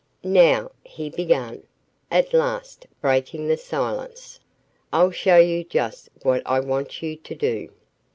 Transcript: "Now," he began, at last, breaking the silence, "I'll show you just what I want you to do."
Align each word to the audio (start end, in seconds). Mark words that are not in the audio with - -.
"Now," 0.23 0.71
he 0.83 1.11
began, 1.11 1.61
at 2.09 2.33
last, 2.33 2.87
breaking 3.01 3.47
the 3.47 3.55
silence, 3.55 4.39
"I'll 4.91 5.11
show 5.11 5.37
you 5.37 5.63
just 5.63 6.09
what 6.23 6.41
I 6.43 6.59
want 6.59 7.03
you 7.03 7.15
to 7.17 7.35
do." 7.35 7.69